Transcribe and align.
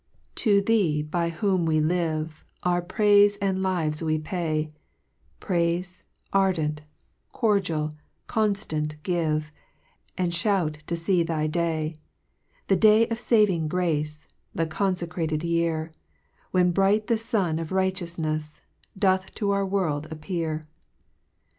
(21) 0.35 0.57
5 0.57 0.63
To 0.63 0.65
Thee, 0.65 1.01
by 1.03 1.29
whom 1.29 1.67
wc 1.67 1.87
lire, 1.87 2.27
Our 2.63 2.81
praife 2.81 3.37
and 3.39 3.61
lives 3.61 4.01
we 4.01 4.17
pay, 4.17 4.71
Praife, 5.39 6.01
ardent, 6.33 6.81
cordial, 7.31 7.93
conftant, 8.27 8.95
give, 9.03 9.51
And 10.17 10.31
fliout 10.31 10.81
to 10.87 10.95
fee 10.95 11.21
thy 11.21 11.45
day: 11.45 11.97
The 12.67 12.77
day 12.77 13.07
of 13.09 13.19
faving 13.19 13.67
grace, 13.67 14.27
The 14.55 14.65
confccratcd 14.65 15.43
year, 15.43 15.91
When 16.49 16.69
the 16.69 16.73
bright 16.73 17.19
Sun 17.19 17.59
of 17.59 17.69
Righteoufaefs, 17.69 18.61
Doth 18.97 19.31
to 19.35 19.51
our 19.51 19.67
world 19.67 20.07
appear. 20.09 20.67